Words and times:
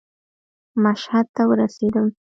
مشهد 0.83 1.25
ته 1.35 1.41
ورسېدم. 1.49 2.07